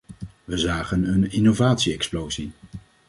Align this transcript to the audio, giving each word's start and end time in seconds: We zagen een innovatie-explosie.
We 0.45 0.57
zagen 0.57 1.03
een 1.13 1.31
innovatie-explosie. 1.31 2.51